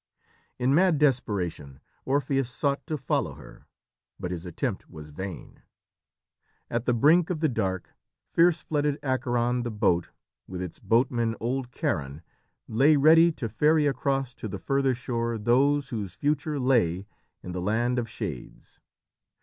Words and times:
In 0.57 0.73
mad 0.73 0.97
desperation 0.97 1.79
Orpheus 2.05 2.49
sought 2.49 2.87
to 2.87 2.97
follow 2.97 3.35
her, 3.35 3.67
but 4.19 4.31
his 4.31 4.47
attempt 4.47 4.89
was 4.89 5.11
vain. 5.11 5.61
At 6.71 6.87
the 6.87 6.95
brink 6.95 7.29
of 7.29 7.39
the 7.39 7.47
dark, 7.47 7.91
fierce 8.25 8.63
flooded 8.63 8.97
Acheron 9.03 9.61
the 9.61 9.69
boat 9.69 10.09
with 10.47 10.59
its 10.59 10.79
boatman, 10.79 11.35
old 11.39 11.71
Charon, 11.71 12.23
lay 12.67 12.95
ready 12.95 13.31
to 13.33 13.47
ferry 13.47 13.85
across 13.85 14.33
to 14.33 14.47
the 14.47 14.57
further 14.57 14.95
shore 14.95 15.37
those 15.37 15.89
whose 15.89 16.15
future 16.15 16.57
lay 16.59 17.05
in 17.43 17.51
the 17.51 17.61
land 17.61 17.99
of 17.99 18.09
Shades. 18.09 18.79